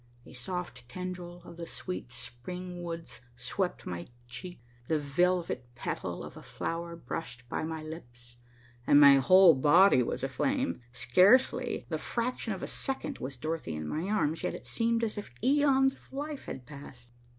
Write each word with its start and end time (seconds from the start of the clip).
A 0.25 0.33
soft 0.33 0.89
tendril 0.89 1.43
of 1.45 1.57
the 1.57 1.67
sweet 1.67 2.11
spring 2.11 2.81
woods 2.81 3.21
swept 3.35 3.85
my 3.85 4.07
cheek, 4.25 4.59
the 4.87 4.97
velvet 4.97 5.63
petal 5.75 6.23
of 6.23 6.35
a 6.35 6.41
flower 6.41 6.95
brushed 6.95 7.47
by 7.49 7.63
my 7.63 7.83
lips, 7.83 8.35
and 8.87 8.99
my 8.99 9.17
whole 9.17 9.53
body 9.53 10.01
was 10.01 10.23
aflame. 10.23 10.81
Scarcely 10.91 11.85
the 11.89 11.99
fraction 11.99 12.51
of 12.51 12.63
a 12.63 12.67
second 12.67 13.19
was 13.19 13.37
Dorothy 13.37 13.75
in 13.75 13.87
my 13.87 14.09
arms, 14.09 14.41
yet 14.41 14.55
it 14.55 14.65
seemed 14.65 15.03
as 15.03 15.19
if 15.19 15.29
eons 15.43 15.93
of 15.93 16.11
life 16.11 16.45
had 16.45 16.65
passed. 16.65 17.11